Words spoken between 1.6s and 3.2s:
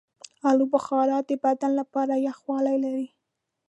لپاره یخوالی لري.